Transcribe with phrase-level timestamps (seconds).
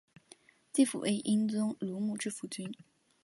[0.73, 2.73] 季福为英宗乳母之夫君。